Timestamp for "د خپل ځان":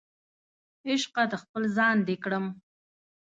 1.31-1.97